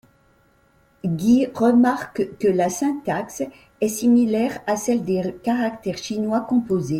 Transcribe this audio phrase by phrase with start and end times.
[1.05, 3.43] Guy remarque que la syntaxe
[3.81, 6.89] est similaire à celle des caractères chinois composés.